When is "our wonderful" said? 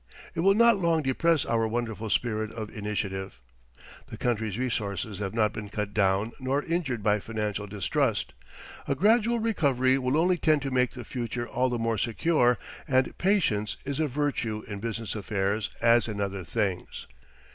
1.45-2.09